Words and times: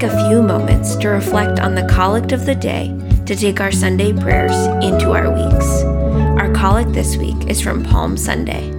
take 0.00 0.10
a 0.10 0.28
few 0.28 0.40
moments 0.40 0.96
to 0.96 1.08
reflect 1.08 1.60
on 1.60 1.74
the 1.74 1.86
collect 1.86 2.32
of 2.32 2.46
the 2.46 2.54
day 2.54 2.88
to 3.26 3.36
take 3.36 3.60
our 3.60 3.70
Sunday 3.70 4.14
prayers 4.14 4.56
into 4.82 5.10
our 5.10 5.30
weeks. 5.30 5.82
Our 6.40 6.50
collect 6.54 6.94
this 6.94 7.18
week 7.18 7.48
is 7.48 7.60
from 7.60 7.84
Palm 7.84 8.16
Sunday. 8.16 8.70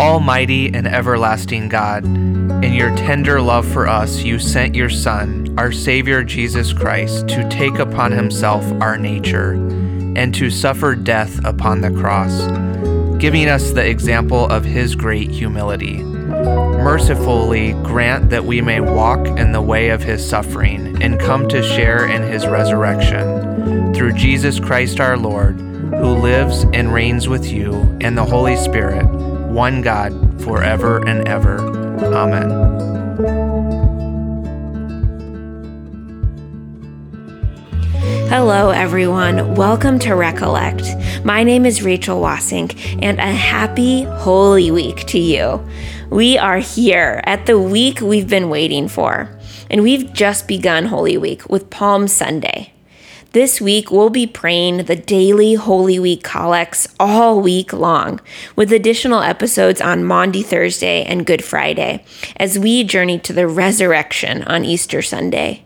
Almighty 0.00 0.72
and 0.72 0.86
everlasting 0.86 1.68
God, 1.68 2.04
in 2.04 2.72
your 2.72 2.96
tender 2.96 3.40
love 3.42 3.70
for 3.70 3.86
us, 3.86 4.22
you 4.22 4.38
sent 4.38 4.74
your 4.74 4.88
Son, 4.88 5.54
our 5.58 5.70
Savior 5.70 6.24
Jesus 6.24 6.72
Christ, 6.72 7.28
to 7.28 7.46
take 7.50 7.78
upon 7.78 8.10
himself 8.10 8.64
our 8.80 8.96
nature 8.96 9.52
and 10.16 10.34
to 10.34 10.50
suffer 10.50 10.94
death 10.94 11.44
upon 11.44 11.82
the 11.82 11.90
cross, 11.90 12.46
giving 13.20 13.48
us 13.48 13.72
the 13.72 13.86
example 13.86 14.46
of 14.46 14.64
his 14.64 14.94
great 14.94 15.30
humility. 15.30 16.02
Mercifully 16.32 17.72
grant 17.84 18.30
that 18.30 18.44
we 18.44 18.60
may 18.60 18.80
walk 18.80 19.26
in 19.26 19.52
the 19.52 19.62
way 19.62 19.90
of 19.90 20.02
his 20.02 20.26
suffering 20.26 21.02
and 21.02 21.20
come 21.20 21.48
to 21.48 21.62
share 21.62 22.06
in 22.06 22.22
his 22.22 22.46
resurrection. 22.46 23.94
Through 23.94 24.12
Jesus 24.14 24.58
Christ 24.58 25.00
our 25.00 25.16
Lord, 25.16 25.56
who 25.56 26.14
lives 26.14 26.64
and 26.72 26.92
reigns 26.92 27.28
with 27.28 27.46
you 27.46 27.74
and 28.00 28.16
the 28.16 28.24
Holy 28.24 28.56
Spirit 28.56 29.06
one 29.52 29.82
God, 29.82 30.12
forever 30.42 31.06
and 31.06 31.28
ever. 31.28 31.58
Amen. 32.14 33.61
Hello, 38.34 38.70
everyone. 38.70 39.56
Welcome 39.56 39.98
to 39.98 40.14
Recollect. 40.14 40.82
My 41.22 41.44
name 41.44 41.66
is 41.66 41.82
Rachel 41.82 42.18
Wassink, 42.18 42.98
and 43.02 43.18
a 43.18 43.26
happy 43.26 44.04
Holy 44.04 44.70
Week 44.70 45.04
to 45.08 45.18
you. 45.18 45.62
We 46.08 46.38
are 46.38 46.56
here 46.56 47.20
at 47.24 47.44
the 47.44 47.58
week 47.58 48.00
we've 48.00 48.30
been 48.30 48.48
waiting 48.48 48.88
for, 48.88 49.28
and 49.68 49.82
we've 49.82 50.14
just 50.14 50.48
begun 50.48 50.86
Holy 50.86 51.18
Week 51.18 51.46
with 51.50 51.68
Palm 51.68 52.08
Sunday. 52.08 52.72
This 53.32 53.60
week, 53.60 53.90
we'll 53.90 54.08
be 54.08 54.26
praying 54.26 54.84
the 54.84 54.96
daily 54.96 55.52
Holy 55.52 55.98
Week 55.98 56.24
collects 56.24 56.88
all 56.98 57.38
week 57.38 57.74
long, 57.74 58.18
with 58.56 58.72
additional 58.72 59.20
episodes 59.20 59.82
on 59.82 60.04
Maundy 60.04 60.42
Thursday 60.42 61.04
and 61.04 61.26
Good 61.26 61.44
Friday, 61.44 62.02
as 62.38 62.58
we 62.58 62.82
journey 62.82 63.18
to 63.18 63.34
the 63.34 63.46
resurrection 63.46 64.42
on 64.44 64.64
Easter 64.64 65.02
Sunday. 65.02 65.64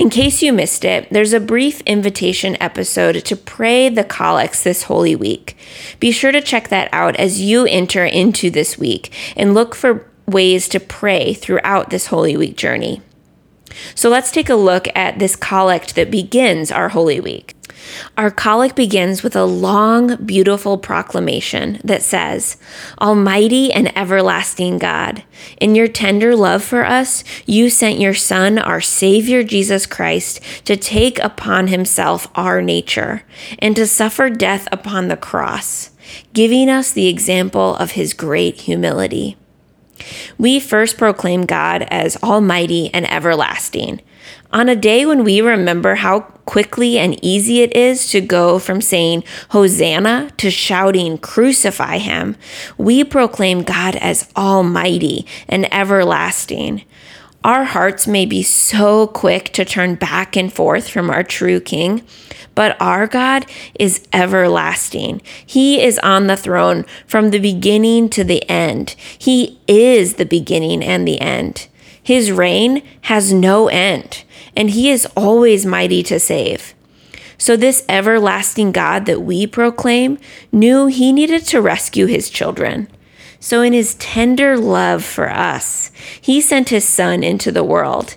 In 0.00 0.08
case 0.08 0.40
you 0.40 0.54
missed 0.54 0.82
it, 0.86 1.06
there's 1.10 1.34
a 1.34 1.38
brief 1.38 1.82
invitation 1.82 2.56
episode 2.58 3.22
to 3.22 3.36
pray 3.36 3.90
the 3.90 4.02
collects 4.02 4.62
this 4.62 4.84
Holy 4.84 5.14
Week. 5.14 5.54
Be 6.00 6.10
sure 6.10 6.32
to 6.32 6.40
check 6.40 6.68
that 6.68 6.88
out 6.90 7.16
as 7.16 7.42
you 7.42 7.66
enter 7.66 8.06
into 8.06 8.48
this 8.48 8.78
week 8.78 9.12
and 9.36 9.52
look 9.52 9.74
for 9.74 10.10
ways 10.26 10.70
to 10.70 10.80
pray 10.80 11.34
throughout 11.34 11.90
this 11.90 12.06
Holy 12.06 12.34
Week 12.34 12.56
journey. 12.56 13.02
So 13.94 14.08
let's 14.08 14.30
take 14.30 14.48
a 14.48 14.54
look 14.54 14.88
at 14.96 15.18
this 15.18 15.36
collect 15.36 15.94
that 15.96 16.10
begins 16.10 16.72
our 16.72 16.88
Holy 16.88 17.20
Week. 17.20 17.54
Our 18.16 18.30
collect 18.30 18.76
begins 18.76 19.22
with 19.22 19.36
a 19.36 19.44
long, 19.44 20.16
beautiful 20.24 20.78
proclamation 20.78 21.80
that 21.84 22.02
says, 22.02 22.56
Almighty 23.00 23.72
and 23.72 23.96
everlasting 23.96 24.78
God, 24.78 25.22
in 25.60 25.74
your 25.74 25.88
tender 25.88 26.36
love 26.36 26.62
for 26.62 26.84
us, 26.84 27.24
you 27.46 27.70
sent 27.70 28.00
your 28.00 28.14
Son, 28.14 28.58
our 28.58 28.80
Savior 28.80 29.42
Jesus 29.42 29.86
Christ, 29.86 30.40
to 30.64 30.76
take 30.76 31.18
upon 31.20 31.68
himself 31.68 32.28
our 32.34 32.60
nature 32.60 33.22
and 33.58 33.74
to 33.76 33.86
suffer 33.86 34.30
death 34.30 34.68
upon 34.70 35.08
the 35.08 35.16
cross, 35.16 35.90
giving 36.32 36.68
us 36.68 36.92
the 36.92 37.08
example 37.08 37.76
of 37.76 37.92
his 37.92 38.12
great 38.12 38.62
humility. 38.62 39.36
We 40.38 40.60
first 40.60 40.96
proclaim 40.96 41.44
God 41.44 41.82
as 41.90 42.16
almighty 42.22 42.92
and 42.94 43.10
everlasting. 43.10 44.00
On 44.52 44.68
a 44.68 44.74
day 44.74 45.06
when 45.06 45.22
we 45.22 45.40
remember 45.40 45.94
how 45.94 46.20
quickly 46.20 46.98
and 46.98 47.22
easy 47.24 47.60
it 47.62 47.76
is 47.76 48.10
to 48.10 48.20
go 48.20 48.58
from 48.58 48.80
saying 48.80 49.22
Hosanna 49.50 50.32
to 50.38 50.50
shouting 50.50 51.18
Crucify 51.18 51.98
Him, 51.98 52.36
we 52.76 53.04
proclaim 53.04 53.62
God 53.62 53.94
as 53.96 54.28
almighty 54.36 55.24
and 55.46 55.72
everlasting. 55.72 56.82
Our 57.44 57.62
hearts 57.62 58.08
may 58.08 58.26
be 58.26 58.42
so 58.42 59.06
quick 59.06 59.52
to 59.52 59.64
turn 59.64 59.94
back 59.94 60.36
and 60.36 60.52
forth 60.52 60.88
from 60.88 61.10
our 61.10 61.22
true 61.22 61.60
King, 61.60 62.02
but 62.56 62.76
our 62.80 63.06
God 63.06 63.46
is 63.78 64.06
everlasting. 64.12 65.22
He 65.46 65.80
is 65.80 66.00
on 66.00 66.26
the 66.26 66.36
throne 66.36 66.84
from 67.06 67.30
the 67.30 67.38
beginning 67.38 68.08
to 68.10 68.24
the 68.24 68.42
end. 68.50 68.96
He 69.16 69.60
is 69.68 70.14
the 70.14 70.26
beginning 70.26 70.82
and 70.82 71.06
the 71.06 71.20
end. 71.20 71.68
His 72.02 72.32
reign 72.32 72.82
has 73.02 73.32
no 73.32 73.68
end, 73.68 74.24
and 74.56 74.70
He 74.70 74.90
is 74.90 75.06
always 75.16 75.66
mighty 75.66 76.02
to 76.04 76.18
save. 76.18 76.74
So, 77.38 77.56
this 77.56 77.84
everlasting 77.88 78.72
God 78.72 79.06
that 79.06 79.22
we 79.22 79.46
proclaim 79.46 80.18
knew 80.52 80.86
He 80.86 81.12
needed 81.12 81.44
to 81.46 81.60
rescue 81.60 82.06
His 82.06 82.30
children. 82.30 82.88
So, 83.42 83.62
in 83.62 83.72
his 83.72 83.94
tender 83.94 84.58
love 84.58 85.02
for 85.02 85.30
us, 85.30 85.90
he 86.20 86.42
sent 86.42 86.68
his 86.68 86.84
son 86.84 87.24
into 87.24 87.50
the 87.50 87.64
world. 87.64 88.16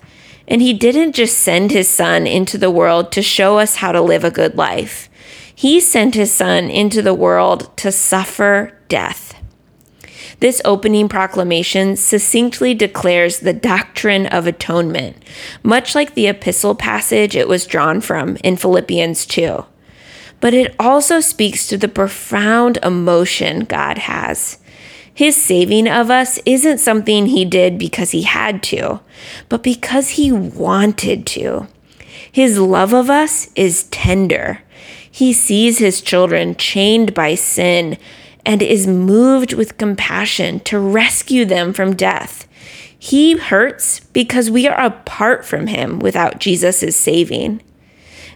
And 0.49 0.61
he 0.61 0.73
didn't 0.73 1.13
just 1.13 1.37
send 1.37 1.71
his 1.71 1.87
son 1.87 2.27
into 2.27 2.57
the 2.57 2.69
world 2.69 3.13
to 3.13 3.21
show 3.21 3.57
us 3.57 3.77
how 3.77 3.93
to 3.93 4.01
live 4.01 4.25
a 4.25 4.31
good 4.31 4.57
life, 4.57 5.09
he 5.55 5.79
sent 5.79 6.15
his 6.15 6.33
son 6.33 6.69
into 6.69 7.01
the 7.01 7.13
world 7.13 7.75
to 7.77 7.91
suffer 7.91 8.77
death. 8.89 9.32
This 10.39 10.61
opening 10.65 11.09
proclamation 11.09 11.95
succinctly 11.95 12.73
declares 12.73 13.39
the 13.39 13.53
doctrine 13.53 14.25
of 14.27 14.47
atonement, 14.47 15.17
much 15.61 15.95
like 15.95 16.13
the 16.13 16.27
epistle 16.27 16.75
passage 16.75 17.35
it 17.35 17.47
was 17.47 17.65
drawn 17.65 18.01
from 18.01 18.37
in 18.37 18.57
Philippians 18.57 19.25
2. 19.25 19.65
But 20.39 20.53
it 20.53 20.75
also 20.77 21.19
speaks 21.19 21.67
to 21.67 21.77
the 21.77 21.87
profound 21.87 22.77
emotion 22.83 23.61
God 23.61 23.97
has. 23.99 24.57
His 25.13 25.35
saving 25.35 25.87
of 25.87 26.09
us 26.09 26.39
isn't 26.45 26.79
something 26.79 27.27
he 27.27 27.45
did 27.45 27.77
because 27.77 28.11
he 28.11 28.23
had 28.23 28.63
to, 28.63 28.99
but 29.47 29.63
because 29.63 30.09
he 30.11 30.31
wanted 30.31 31.25
to. 31.27 31.67
His 32.31 32.57
love 32.57 32.93
of 32.93 33.11
us 33.11 33.49
is 33.55 33.83
tender. 33.85 34.61
He 35.09 35.31
sees 35.31 35.77
his 35.77 36.01
children 36.01 36.55
chained 36.55 37.13
by 37.13 37.35
sin 37.35 37.97
and 38.45 38.61
is 38.61 38.87
moved 38.87 39.53
with 39.53 39.77
compassion 39.77 40.59
to 40.61 40.79
rescue 40.79 41.45
them 41.45 41.73
from 41.73 41.95
death. 41.95 42.47
He 42.97 43.37
hurts 43.37 43.99
because 43.99 44.49
we 44.49 44.67
are 44.67 44.79
apart 44.79 45.45
from 45.45 45.67
him 45.67 45.99
without 45.99 46.39
Jesus' 46.39 46.95
saving. 46.95 47.61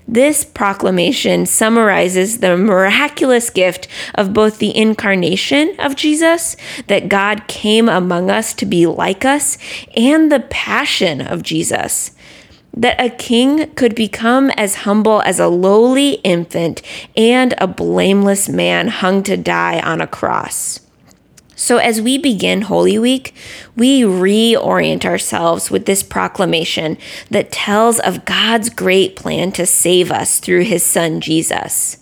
This 0.09 0.45
proclamation 0.45 1.45
summarizes 1.45 2.37
the 2.37 2.55
miraculous 2.55 3.49
gift 3.49 3.89
of 4.15 4.33
both 4.33 4.59
the 4.59 4.75
incarnation 4.75 5.75
of 5.79 5.97
Jesus, 5.97 6.55
that 6.87 7.09
God 7.09 7.47
came 7.47 7.89
among 7.89 8.29
us 8.31 8.53
to 8.53 8.65
be 8.65 8.85
like 8.87 9.25
us, 9.25 9.57
and 9.97 10.31
the 10.31 10.39
passion 10.39 11.19
of 11.19 11.43
Jesus, 11.43 12.11
that 12.77 13.01
a 13.01 13.09
king 13.09 13.69
could 13.71 13.95
become 13.95 14.51
as 14.51 14.75
humble 14.75 15.21
as 15.23 15.39
a 15.39 15.47
lowly 15.47 16.13
infant 16.23 16.81
and 17.15 17.55
a 17.57 17.67
blameless 17.67 18.47
man 18.47 18.87
hung 18.87 19.23
to 19.23 19.35
die 19.35 19.79
on 19.79 19.99
a 19.99 20.07
cross. 20.07 20.79
So, 21.55 21.77
as 21.77 21.99
we 21.99 22.19
begin 22.19 22.61
Holy 22.61 22.99
Week, 22.99 23.33
we 23.75 24.03
reorient 24.03 25.05
ourselves 25.05 25.71
with 25.71 25.87
this 25.87 26.03
proclamation 26.03 26.99
that 27.31 27.51
tells 27.51 27.99
of 27.99 28.25
God's 28.25 28.69
great 28.69 29.15
plan 29.15 29.51
to 29.53 29.65
save 29.65 30.11
us 30.11 30.37
through 30.37 30.65
his 30.65 30.83
son 30.83 31.19
Jesus. 31.19 31.97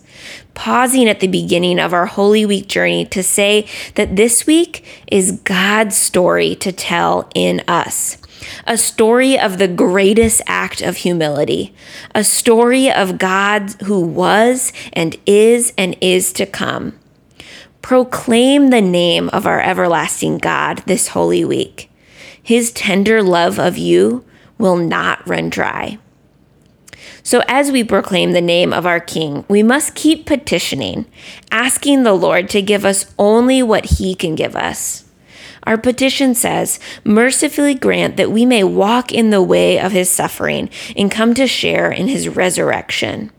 Pausing 0.52 1.08
at 1.08 1.20
the 1.20 1.26
beginning 1.26 1.78
of 1.78 1.94
our 1.94 2.04
Holy 2.04 2.44
Week 2.44 2.68
journey 2.68 3.06
to 3.06 3.22
say 3.22 3.66
that 3.94 4.16
this 4.16 4.46
week 4.46 4.84
is 5.10 5.40
God's 5.44 5.96
story 5.96 6.54
to 6.56 6.70
tell 6.70 7.30
in 7.34 7.62
us. 7.66 8.18
A 8.66 8.76
story 8.76 9.38
of 9.38 9.58
the 9.58 9.68
greatest 9.68 10.42
act 10.46 10.80
of 10.80 10.98
humility, 10.98 11.74
a 12.14 12.24
story 12.24 12.90
of 12.90 13.18
God 13.18 13.70
who 13.84 14.00
was 14.00 14.72
and 14.92 15.16
is 15.26 15.72
and 15.76 15.96
is 16.00 16.32
to 16.34 16.46
come 16.46 16.98
Proclaim 17.86 18.70
the 18.70 18.80
name 18.80 19.28
of 19.28 19.46
our 19.46 19.60
everlasting 19.60 20.38
God 20.38 20.78
this 20.86 21.06
holy 21.06 21.44
week. 21.44 21.88
His 22.42 22.72
tender 22.72 23.22
love 23.22 23.60
of 23.60 23.78
you 23.78 24.24
will 24.58 24.74
not 24.74 25.24
run 25.24 25.50
dry. 25.50 25.98
So, 27.22 27.44
as 27.46 27.70
we 27.70 27.84
proclaim 27.84 28.32
the 28.32 28.40
name 28.40 28.72
of 28.72 28.86
our 28.86 28.98
King, 28.98 29.44
we 29.46 29.62
must 29.62 29.94
keep 29.94 30.26
petitioning, 30.26 31.06
asking 31.52 32.02
the 32.02 32.12
Lord 32.12 32.50
to 32.50 32.60
give 32.60 32.84
us 32.84 33.14
only 33.20 33.62
what 33.62 33.84
He 33.84 34.16
can 34.16 34.34
give 34.34 34.56
us. 34.56 35.04
Our 35.66 35.76
petition 35.76 36.34
says, 36.34 36.78
Mercifully 37.04 37.74
grant 37.74 38.16
that 38.16 38.30
we 38.30 38.46
may 38.46 38.64
walk 38.64 39.12
in 39.12 39.30
the 39.30 39.42
way 39.42 39.78
of 39.78 39.92
His 39.92 40.10
suffering 40.10 40.70
and 40.96 41.10
come 41.10 41.34
to 41.34 41.46
share 41.46 41.90
in 41.90 42.08
His 42.08 42.28
resurrection. 42.28 43.32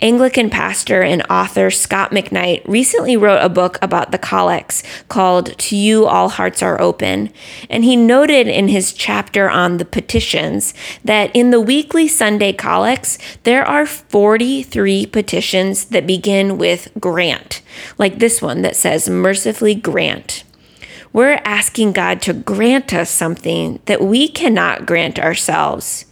Anglican 0.00 0.48
pastor 0.50 1.02
and 1.02 1.22
author 1.28 1.70
Scot 1.70 2.10
McKnight 2.10 2.62
recently 2.66 3.16
wrote 3.16 3.42
a 3.42 3.48
book 3.48 3.78
about 3.82 4.12
the 4.12 4.18
collects 4.18 4.82
called 5.08 5.58
To 5.58 5.76
You 5.76 6.06
All 6.06 6.28
Hearts 6.28 6.62
Are 6.62 6.80
Open, 6.80 7.30
and 7.68 7.84
he 7.84 7.96
noted 7.96 8.46
in 8.46 8.68
his 8.68 8.92
chapter 8.92 9.50
on 9.50 9.78
the 9.78 9.84
petitions 9.84 10.74
that 11.04 11.34
in 11.34 11.50
the 11.50 11.60
weekly 11.60 12.08
Sunday 12.08 12.52
collects, 12.52 13.18
there 13.42 13.64
are 13.64 13.86
43 13.86 15.06
petitions 15.06 15.86
that 15.86 16.06
begin 16.06 16.58
with 16.58 16.90
grant, 17.00 17.60
like 17.98 18.18
this 18.18 18.40
one 18.40 18.62
that 18.62 18.76
says, 18.76 19.08
Mercifully 19.08 19.74
grant. 19.74 20.44
We're 21.12 21.40
asking 21.44 21.92
God 21.92 22.20
to 22.22 22.32
grant 22.32 22.92
us 22.92 23.10
something 23.10 23.80
that 23.86 24.02
we 24.02 24.28
cannot 24.28 24.86
grant 24.86 25.18
ourselves. 25.18 26.04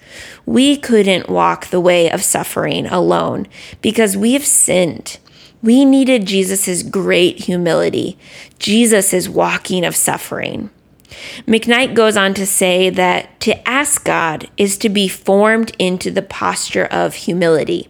We 0.46 0.76
couldn't 0.76 1.28
walk 1.28 1.66
the 1.66 1.80
way 1.80 2.10
of 2.10 2.22
suffering 2.22 2.86
alone 2.86 3.46
because 3.82 4.16
we 4.16 4.32
have 4.32 4.46
sinned. 4.46 5.18
We 5.62 5.84
needed 5.84 6.26
Jesus' 6.26 6.82
great 6.82 7.40
humility, 7.40 8.18
Jesus' 8.58 9.28
walking 9.28 9.84
of 9.84 9.96
suffering. 9.96 10.70
McKnight 11.46 11.94
goes 11.94 12.16
on 12.16 12.34
to 12.34 12.46
say 12.46 12.90
that 12.90 13.40
to 13.40 13.68
ask 13.68 14.04
God 14.04 14.48
is 14.56 14.76
to 14.78 14.88
be 14.88 15.08
formed 15.08 15.72
into 15.78 16.10
the 16.10 16.22
posture 16.22 16.86
of 16.86 17.14
humility. 17.14 17.88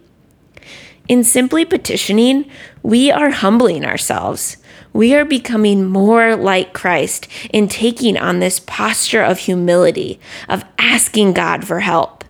In 1.08 1.22
simply 1.22 1.64
petitioning, 1.64 2.50
we 2.82 3.10
are 3.10 3.30
humbling 3.30 3.84
ourselves. 3.84 4.56
We 4.96 5.14
are 5.14 5.26
becoming 5.26 5.84
more 5.84 6.36
like 6.36 6.72
Christ 6.72 7.28
in 7.52 7.68
taking 7.68 8.16
on 8.16 8.40
this 8.40 8.60
posture 8.60 9.20
of 9.20 9.40
humility, 9.40 10.18
of 10.48 10.64
asking 10.78 11.34
God 11.34 11.66
for 11.66 11.80
help. 11.80 12.24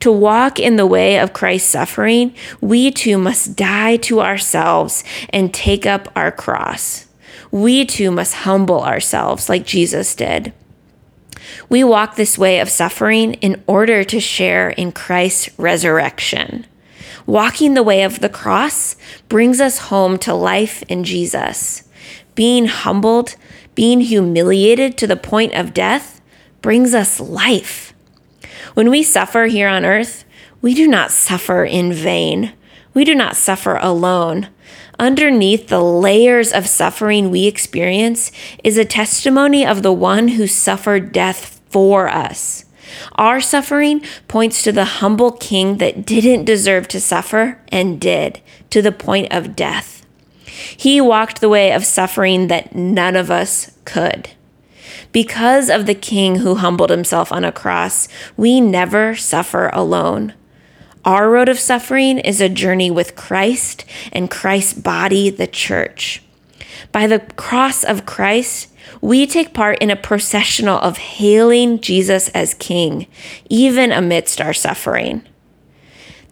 To 0.00 0.10
walk 0.10 0.58
in 0.58 0.76
the 0.76 0.86
way 0.86 1.18
of 1.18 1.34
Christ's 1.34 1.68
suffering, 1.68 2.34
we 2.62 2.90
too 2.90 3.18
must 3.18 3.54
die 3.54 3.98
to 3.98 4.22
ourselves 4.22 5.04
and 5.28 5.52
take 5.52 5.84
up 5.84 6.08
our 6.16 6.32
cross. 6.32 7.06
We 7.50 7.84
too 7.84 8.10
must 8.10 8.32
humble 8.32 8.82
ourselves 8.82 9.50
like 9.50 9.66
Jesus 9.66 10.14
did. 10.14 10.54
We 11.68 11.84
walk 11.84 12.16
this 12.16 12.38
way 12.38 12.60
of 12.60 12.70
suffering 12.70 13.34
in 13.34 13.62
order 13.66 14.04
to 14.04 14.20
share 14.20 14.70
in 14.70 14.92
Christ's 14.92 15.50
resurrection. 15.58 16.66
Walking 17.26 17.74
the 17.74 17.82
way 17.82 18.04
of 18.04 18.20
the 18.20 18.30
cross 18.30 18.96
brings 19.28 19.60
us 19.60 19.76
home 19.76 20.16
to 20.20 20.32
life 20.32 20.82
in 20.88 21.04
Jesus. 21.04 21.82
Being 22.34 22.66
humbled, 22.66 23.36
being 23.74 24.00
humiliated 24.00 24.96
to 24.98 25.06
the 25.06 25.16
point 25.16 25.54
of 25.54 25.74
death, 25.74 26.20
brings 26.62 26.94
us 26.94 27.20
life. 27.20 27.92
When 28.74 28.90
we 28.90 29.02
suffer 29.02 29.46
here 29.46 29.68
on 29.68 29.84
earth, 29.84 30.24
we 30.62 30.74
do 30.74 30.86
not 30.86 31.10
suffer 31.10 31.64
in 31.64 31.92
vain. 31.92 32.52
We 32.94 33.04
do 33.04 33.14
not 33.14 33.36
suffer 33.36 33.76
alone. 33.76 34.48
Underneath 34.98 35.68
the 35.68 35.82
layers 35.82 36.52
of 36.52 36.66
suffering 36.66 37.30
we 37.30 37.46
experience 37.46 38.30
is 38.62 38.76
a 38.76 38.84
testimony 38.84 39.64
of 39.64 39.82
the 39.82 39.92
one 39.92 40.28
who 40.28 40.46
suffered 40.46 41.12
death 41.12 41.60
for 41.70 42.08
us. 42.08 42.66
Our 43.14 43.40
suffering 43.40 44.02
points 44.28 44.62
to 44.64 44.72
the 44.72 44.84
humble 44.84 45.32
king 45.32 45.78
that 45.78 46.04
didn't 46.04 46.44
deserve 46.44 46.88
to 46.88 47.00
suffer 47.00 47.62
and 47.68 48.00
did, 48.00 48.40
to 48.70 48.82
the 48.82 48.92
point 48.92 49.32
of 49.32 49.56
death. 49.56 49.99
He 50.76 51.00
walked 51.00 51.40
the 51.40 51.48
way 51.48 51.72
of 51.72 51.84
suffering 51.84 52.48
that 52.48 52.74
none 52.74 53.16
of 53.16 53.30
us 53.30 53.76
could. 53.84 54.30
Because 55.12 55.68
of 55.68 55.86
the 55.86 55.94
King 55.94 56.36
who 56.36 56.56
humbled 56.56 56.90
himself 56.90 57.32
on 57.32 57.44
a 57.44 57.52
cross, 57.52 58.08
we 58.36 58.60
never 58.60 59.16
suffer 59.16 59.68
alone. 59.72 60.34
Our 61.04 61.30
road 61.30 61.48
of 61.48 61.58
suffering 61.58 62.18
is 62.18 62.40
a 62.40 62.48
journey 62.48 62.90
with 62.90 63.16
Christ 63.16 63.84
and 64.12 64.30
Christ's 64.30 64.74
body, 64.74 65.30
the 65.30 65.46
church. 65.46 66.22
By 66.92 67.06
the 67.06 67.20
cross 67.20 67.84
of 67.84 68.06
Christ, 68.06 68.68
we 69.00 69.26
take 69.26 69.54
part 69.54 69.78
in 69.78 69.90
a 69.90 69.96
processional 69.96 70.78
of 70.78 70.98
hailing 70.98 71.80
Jesus 71.80 72.28
as 72.30 72.54
King, 72.54 73.06
even 73.48 73.92
amidst 73.92 74.40
our 74.40 74.52
suffering. 74.52 75.22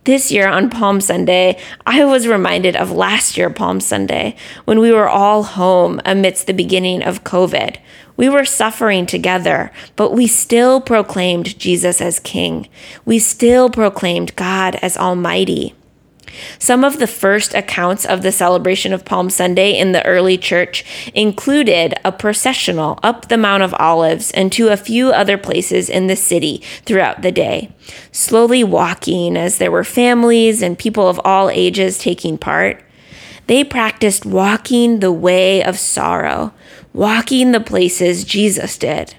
This 0.09 0.33
year 0.33 0.49
on 0.49 0.71
Palm 0.71 1.03
Sunday, 1.03 1.61
I 1.85 2.03
was 2.07 2.27
reminded 2.27 2.75
of 2.75 2.91
last 2.91 3.37
year, 3.37 3.51
Palm 3.51 3.79
Sunday, 3.79 4.37
when 4.65 4.79
we 4.79 4.91
were 4.91 5.07
all 5.07 5.43
home 5.43 6.01
amidst 6.07 6.47
the 6.47 6.55
beginning 6.55 7.03
of 7.03 7.25
COVID. 7.25 7.77
We 8.17 8.31
were 8.31 8.47
suffering 8.47 9.05
together, 9.05 9.71
but 9.97 10.15
we 10.15 10.27
still 10.27 10.81
proclaimed 10.81 11.59
Jesus 11.59 12.01
as 12.01 12.21
King. 12.21 12.69
We 13.05 13.19
still 13.19 13.69
proclaimed 13.69 14.35
God 14.35 14.77
as 14.77 14.97
Almighty. 14.97 15.75
Some 16.59 16.85
of 16.85 16.99
the 16.99 17.07
first 17.07 17.55
accounts 17.55 18.05
of 18.05 18.23
the 18.23 18.33
celebration 18.33 18.93
of 18.93 19.05
Palm 19.05 19.31
Sunday 19.31 19.79
in 19.79 19.93
the 19.93 20.05
early 20.05 20.39
church 20.39 20.85
included 21.15 21.95
a 22.05 22.13
processional 22.13 22.99
up 23.03 23.29
the 23.29 23.39
Mount 23.39 23.63
of 23.63 23.75
Olives 23.79 24.31
and 24.33 24.53
to 24.53 24.69
a 24.69 24.77
few 24.77 25.11
other 25.11 25.39
places 25.39 25.89
in 25.89 26.07
the 26.07 26.17
city 26.17 26.63
throughout 26.85 27.23
the 27.23 27.33
day, 27.33 27.71
slowly 28.13 28.65
walking 28.65 29.37
as 29.37 29.59
there 29.59 29.71
were 29.71 29.85
families 29.85 30.63
and 30.63 30.79
people 30.79 31.09
of 31.09 31.21
all 31.25 31.51
ages 31.51 31.99
taking 31.99 32.39
part. 32.39 32.83
They 33.47 33.65
practiced 33.65 34.27
walking 34.27 35.01
the 35.01 35.13
way 35.13 35.63
of 35.63 35.79
sorrow, 35.79 36.53
walking 36.93 37.53
the 37.53 37.61
places 37.61 38.25
Jesus 38.25 38.77
did. 38.77 39.15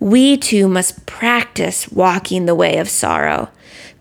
We 0.00 0.36
too 0.36 0.66
must 0.66 1.06
practice 1.06 1.88
walking 1.88 2.46
the 2.46 2.56
way 2.56 2.78
of 2.78 2.88
sorrow 2.88 3.50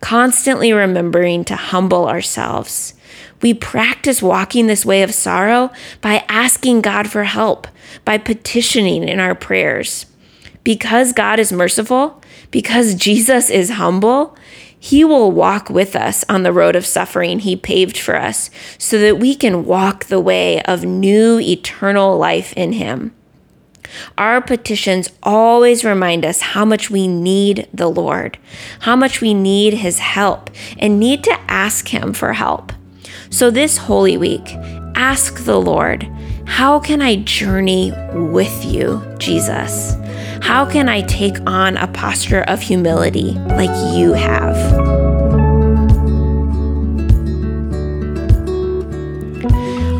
constantly 0.01 0.73
remembering 0.73 1.45
to 1.45 1.55
humble 1.55 2.07
ourselves. 2.07 2.93
We 3.41 3.53
practice 3.53 4.21
walking 4.21 4.67
this 4.67 4.85
way 4.85 5.03
of 5.03 5.13
sorrow 5.13 5.71
by 6.01 6.25
asking 6.27 6.81
God 6.81 7.09
for 7.09 7.23
help, 7.23 7.67
by 8.05 8.17
petitioning 8.17 9.07
in 9.07 9.19
our 9.19 9.35
prayers. 9.35 10.05
Because 10.63 11.13
God 11.13 11.39
is 11.39 11.51
merciful, 11.51 12.21
because 12.51 12.93
Jesus 12.93 13.49
is 13.49 13.71
humble, 13.71 14.37
he 14.83 15.03
will 15.03 15.31
walk 15.31 15.69
with 15.69 15.95
us 15.95 16.25
on 16.27 16.41
the 16.41 16.51
road 16.51 16.75
of 16.75 16.87
suffering 16.87 17.37
He 17.39 17.55
paved 17.55 17.99
for 17.99 18.15
us 18.15 18.49
so 18.79 18.97
that 18.97 19.19
we 19.19 19.35
can 19.35 19.63
walk 19.63 20.05
the 20.05 20.19
way 20.19 20.59
of 20.63 20.83
new 20.83 21.39
eternal 21.39 22.17
life 22.17 22.51
in 22.53 22.73
Him. 22.73 23.13
Our 24.17 24.41
petitions 24.41 25.09
always 25.23 25.83
remind 25.83 26.25
us 26.25 26.41
how 26.41 26.65
much 26.65 26.89
we 26.89 27.07
need 27.07 27.67
the 27.73 27.89
Lord, 27.89 28.37
how 28.81 28.95
much 28.95 29.21
we 29.21 29.33
need 29.33 29.75
His 29.75 29.99
help, 29.99 30.49
and 30.77 30.99
need 30.99 31.23
to 31.25 31.39
ask 31.47 31.87
Him 31.87 32.13
for 32.13 32.33
help. 32.33 32.71
So, 33.29 33.49
this 33.49 33.77
Holy 33.77 34.17
Week, 34.17 34.53
ask 34.95 35.45
the 35.45 35.59
Lord, 35.59 36.03
How 36.45 36.79
can 36.79 37.01
I 37.01 37.17
journey 37.17 37.93
with 38.13 38.65
you, 38.65 39.01
Jesus? 39.19 39.95
How 40.41 40.65
can 40.69 40.89
I 40.89 41.01
take 41.03 41.37
on 41.47 41.77
a 41.77 41.87
posture 41.87 42.41
of 42.41 42.61
humility 42.61 43.31
like 43.31 43.95
you 43.95 44.13
have? 44.13 44.90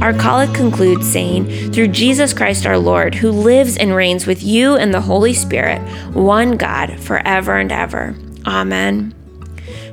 Our 0.02 0.14
collect 0.14 0.56
concludes 0.56 1.08
saying, 1.08 1.72
Through 1.72 1.90
Jesus 1.90 2.34
Christ 2.34 2.66
our 2.66 2.80
Lord, 2.80 3.14
who 3.14 3.30
lives 3.30 3.78
and 3.78 3.96
reigns 3.96 4.26
with 4.26 4.42
you 4.42 4.76
and 4.76 4.92
the 4.92 5.02
Holy 5.02 5.32
Spirit, 5.32 5.80
one 6.16 6.58
God, 6.58 7.00
forever 7.00 7.58
and 7.58 7.72
ever. 7.72 8.16
Amen. 8.48 9.14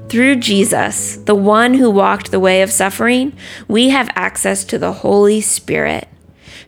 Through 0.08 0.36
Jesus, 0.36 1.16
the 1.16 1.34
one 1.34 1.74
who 1.74 1.90
walked 1.90 2.30
the 2.30 2.40
way 2.40 2.62
of 2.62 2.72
suffering, 2.72 3.36
we 3.68 3.90
have 3.90 4.08
access 4.14 4.64
to 4.64 4.78
the 4.78 4.92
Holy 4.92 5.42
Spirit. 5.42 6.08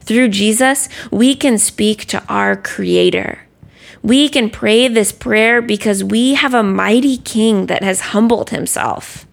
Through 0.00 0.28
Jesus, 0.28 0.90
we 1.10 1.34
can 1.34 1.56
speak 1.56 2.04
to 2.08 2.22
our 2.28 2.56
Creator. 2.56 3.38
We 4.02 4.28
can 4.28 4.50
pray 4.50 4.86
this 4.86 5.12
prayer 5.12 5.62
because 5.62 6.04
we 6.04 6.34
have 6.34 6.52
a 6.52 6.62
mighty 6.62 7.16
King 7.16 7.66
that 7.66 7.82
has 7.82 8.00
humbled 8.00 8.50
himself. 8.50 9.26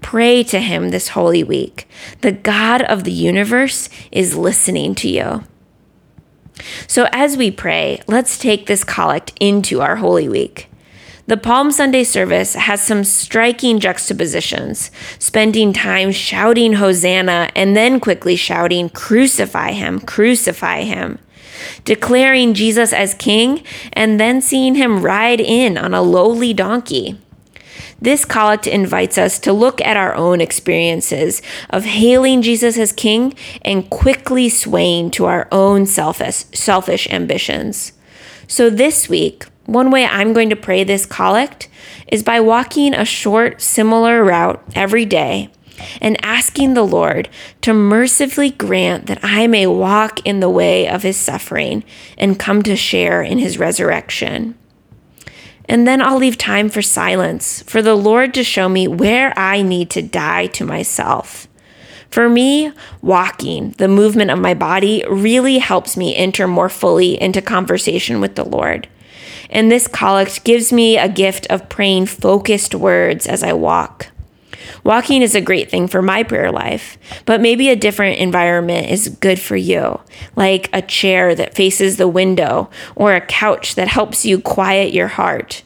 Pray 0.00 0.42
to 0.44 0.60
Him 0.60 0.90
this 0.90 1.08
Holy 1.08 1.44
Week. 1.44 1.88
The 2.20 2.32
God 2.32 2.82
of 2.82 3.04
the 3.04 3.12
universe 3.12 3.88
is 4.10 4.36
listening 4.36 4.94
to 4.96 5.08
you. 5.08 5.44
So, 6.86 7.08
as 7.12 7.36
we 7.36 7.50
pray, 7.50 8.00
let's 8.06 8.38
take 8.38 8.66
this 8.66 8.84
collect 8.84 9.32
into 9.40 9.80
our 9.80 9.96
Holy 9.96 10.28
Week. 10.28 10.68
The 11.28 11.36
Palm 11.36 11.70
Sunday 11.70 12.04
service 12.04 12.54
has 12.54 12.80
some 12.80 13.04
striking 13.04 13.80
juxtapositions, 13.80 14.90
spending 15.18 15.74
time 15.74 16.10
shouting 16.10 16.72
Hosanna 16.74 17.50
and 17.54 17.76
then 17.76 18.00
quickly 18.00 18.34
shouting, 18.34 18.88
Crucify 18.88 19.72
him, 19.72 20.00
crucify 20.00 20.84
him, 20.84 21.18
declaring 21.84 22.54
Jesus 22.54 22.94
as 22.94 23.12
king 23.12 23.62
and 23.92 24.18
then 24.18 24.40
seeing 24.40 24.74
him 24.74 25.02
ride 25.02 25.40
in 25.40 25.76
on 25.76 25.92
a 25.92 26.00
lowly 26.00 26.54
donkey. 26.54 27.18
This 28.00 28.24
collect 28.24 28.66
invites 28.66 29.18
us 29.18 29.38
to 29.40 29.52
look 29.52 29.80
at 29.80 29.96
our 29.96 30.14
own 30.14 30.40
experiences 30.40 31.42
of 31.70 31.84
hailing 31.84 32.42
Jesus 32.42 32.78
as 32.78 32.92
King 32.92 33.34
and 33.62 33.90
quickly 33.90 34.48
swaying 34.48 35.10
to 35.12 35.24
our 35.24 35.48
own 35.50 35.84
selfish, 35.84 36.44
selfish 36.54 37.08
ambitions. 37.10 37.92
So 38.46 38.70
this 38.70 39.08
week, 39.08 39.46
one 39.66 39.90
way 39.90 40.06
I'm 40.06 40.32
going 40.32 40.48
to 40.50 40.56
pray 40.56 40.84
this 40.84 41.06
collect 41.06 41.68
is 42.06 42.22
by 42.22 42.40
walking 42.40 42.94
a 42.94 43.04
short, 43.04 43.60
similar 43.60 44.24
route 44.24 44.62
every 44.74 45.04
day 45.04 45.50
and 46.00 46.16
asking 46.24 46.74
the 46.74 46.84
Lord 46.84 47.28
to 47.62 47.74
mercifully 47.74 48.50
grant 48.50 49.06
that 49.06 49.20
I 49.22 49.46
may 49.46 49.66
walk 49.66 50.24
in 50.26 50.40
the 50.40 50.50
way 50.50 50.88
of 50.88 51.02
his 51.02 51.16
suffering 51.16 51.84
and 52.16 52.38
come 52.38 52.62
to 52.62 52.76
share 52.76 53.22
in 53.22 53.38
his 53.38 53.58
resurrection. 53.58 54.56
And 55.68 55.86
then 55.86 56.00
I'll 56.00 56.16
leave 56.16 56.38
time 56.38 56.70
for 56.70 56.80
silence, 56.80 57.62
for 57.62 57.82
the 57.82 57.94
Lord 57.94 58.32
to 58.34 58.42
show 58.42 58.68
me 58.68 58.88
where 58.88 59.38
I 59.38 59.62
need 59.62 59.90
to 59.90 60.02
die 60.02 60.46
to 60.48 60.64
myself. 60.64 61.46
For 62.10 62.28
me, 62.28 62.72
walking, 63.02 63.72
the 63.72 63.88
movement 63.88 64.30
of 64.30 64.38
my 64.38 64.54
body, 64.54 65.04
really 65.08 65.58
helps 65.58 65.96
me 65.96 66.16
enter 66.16 66.48
more 66.48 66.70
fully 66.70 67.20
into 67.20 67.42
conversation 67.42 68.20
with 68.20 68.34
the 68.34 68.44
Lord. 68.44 68.88
And 69.50 69.70
this 69.70 69.86
collect 69.86 70.44
gives 70.44 70.72
me 70.72 70.96
a 70.96 71.08
gift 71.08 71.46
of 71.50 71.68
praying 71.68 72.06
focused 72.06 72.74
words 72.74 73.26
as 73.26 73.42
I 73.42 73.52
walk. 73.52 74.08
Walking 74.88 75.20
is 75.20 75.34
a 75.34 75.42
great 75.42 75.70
thing 75.70 75.86
for 75.86 76.00
my 76.00 76.22
prayer 76.22 76.50
life, 76.50 76.96
but 77.26 77.42
maybe 77.42 77.68
a 77.68 77.76
different 77.76 78.20
environment 78.20 78.88
is 78.88 79.10
good 79.20 79.38
for 79.38 79.54
you, 79.54 80.00
like 80.34 80.70
a 80.72 80.80
chair 80.80 81.34
that 81.34 81.54
faces 81.54 81.98
the 81.98 82.08
window 82.08 82.70
or 82.96 83.12
a 83.12 83.20
couch 83.20 83.74
that 83.74 83.88
helps 83.88 84.24
you 84.24 84.40
quiet 84.40 84.94
your 84.94 85.08
heart. 85.08 85.62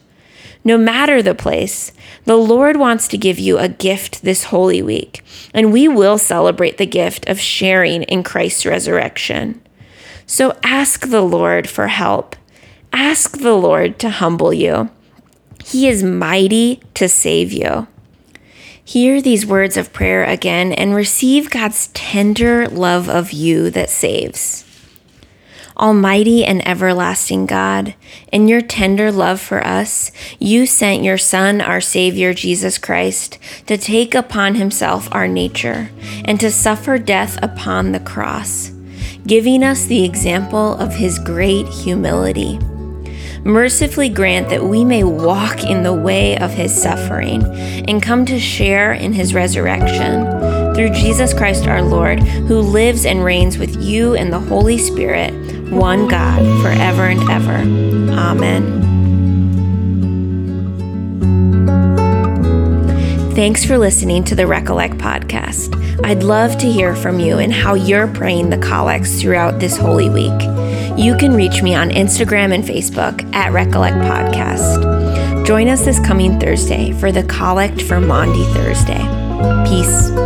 No 0.65 0.77
matter 0.77 1.21
the 1.21 1.33
place, 1.33 1.93
the 2.25 2.35
Lord 2.35 2.75
wants 2.75 3.07
to 3.07 3.17
give 3.17 3.39
you 3.39 3.57
a 3.57 3.69
gift 3.69 4.23
this 4.23 4.43
Holy 4.43 4.81
Week, 4.81 5.23
and 5.53 5.71
we 5.71 5.87
will 5.87 6.17
celebrate 6.17 6.77
the 6.77 6.85
gift 6.85 7.29
of 7.29 7.39
sharing 7.39 8.03
in 8.03 8.23
Christ's 8.23 8.65
resurrection. 8.65 9.61
So 10.25 10.57
ask 10.63 11.07
the 11.07 11.21
Lord 11.21 11.69
for 11.69 11.87
help. 11.87 12.35
Ask 12.91 13.37
the 13.37 13.55
Lord 13.55 13.99
to 13.99 14.09
humble 14.09 14.53
you. 14.53 14.89
He 15.63 15.87
is 15.87 16.03
mighty 16.03 16.81
to 16.95 17.07
save 17.07 17.53
you. 17.53 17.87
Hear 18.85 19.21
these 19.21 19.45
words 19.45 19.77
of 19.77 19.93
prayer 19.93 20.25
again 20.25 20.73
and 20.73 20.93
receive 20.93 21.49
God's 21.49 21.87
tender 21.93 22.67
love 22.67 23.09
of 23.09 23.31
you 23.31 23.69
that 23.69 23.89
saves. 23.89 24.65
Almighty 25.77 26.45
and 26.45 26.65
everlasting 26.67 27.45
God, 27.45 27.95
in 28.31 28.47
your 28.47 28.61
tender 28.61 29.11
love 29.11 29.39
for 29.39 29.65
us, 29.65 30.11
you 30.37 30.65
sent 30.65 31.03
your 31.03 31.17
Son, 31.17 31.61
our 31.61 31.81
Savior 31.81 32.33
Jesus 32.33 32.77
Christ, 32.77 33.39
to 33.67 33.77
take 33.77 34.13
upon 34.13 34.55
himself 34.55 35.07
our 35.13 35.27
nature 35.27 35.89
and 36.25 36.39
to 36.39 36.51
suffer 36.51 36.97
death 36.99 37.41
upon 37.41 37.91
the 37.91 37.99
cross, 38.01 38.69
giving 39.25 39.63
us 39.63 39.85
the 39.85 40.03
example 40.03 40.75
of 40.75 40.93
his 40.93 41.17
great 41.17 41.67
humility 41.67 42.59
mercifully 43.43 44.09
grant 44.09 44.49
that 44.49 44.63
we 44.63 44.85
may 44.85 45.03
walk 45.03 45.63
in 45.63 45.83
the 45.83 45.93
way 45.93 46.37
of 46.37 46.51
his 46.51 46.73
suffering 46.73 47.43
and 47.43 48.01
come 48.01 48.25
to 48.25 48.39
share 48.39 48.93
in 48.93 49.13
his 49.13 49.33
resurrection. 49.33 50.73
Through 50.73 50.89
Jesus 50.89 51.33
Christ 51.33 51.67
our 51.67 51.81
Lord, 51.81 52.19
who 52.21 52.59
lives 52.59 53.05
and 53.05 53.23
reigns 53.23 53.57
with 53.57 53.81
you 53.81 54.15
and 54.15 54.31
the 54.31 54.39
Holy 54.39 54.77
Spirit, 54.77 55.31
one 55.69 56.07
God, 56.07 56.41
forever 56.63 57.05
and 57.05 57.29
ever. 57.29 57.57
Amen. 58.19 58.83
Thanks 63.35 63.65
for 63.65 63.79
listening 63.79 64.23
to 64.25 64.35
the 64.35 64.45
Recollect 64.45 64.99
podcast. 64.99 65.73
I'd 66.05 66.21
love 66.21 66.57
to 66.59 66.71
hear 66.71 66.95
from 66.95 67.19
you 67.19 67.39
and 67.39 67.51
how 67.51 67.73
you're 67.73 68.07
praying 68.07 68.51
the 68.51 68.59
collects 68.59 69.19
throughout 69.19 69.59
this 69.59 69.75
Holy 69.75 70.07
Week 70.09 70.39
you 70.97 71.17
can 71.17 71.33
reach 71.33 71.61
me 71.61 71.75
on 71.75 71.89
Instagram 71.89 72.53
and 72.53 72.63
Facebook 72.63 73.33
at 73.33 73.51
Recollect 73.51 73.97
Podcast. 73.97 75.45
Join 75.45 75.67
us 75.67 75.85
this 75.85 75.99
coming 75.99 76.39
Thursday 76.39 76.91
for 76.93 77.11
the 77.11 77.23
Collect 77.23 77.81
for 77.81 77.99
Maundy 77.99 78.43
Thursday. 78.53 79.01
Peace. 79.67 80.22